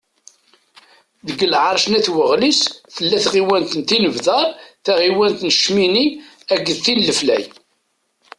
Deg 1.27 1.39
lεerc 1.51 1.85
n 1.87 1.97
At 1.97 2.07
Waɣlis, 2.15 2.61
tella 2.95 3.17
tɣiwant 3.25 3.71
n 3.79 3.81
Tinebdar, 3.89 4.47
taɣiwant 4.85 5.39
n 5.47 5.51
Cmini, 5.61 6.05
akked 6.53 6.77
tin 6.83 6.99
n 7.01 7.05
Leflay. 7.07 7.43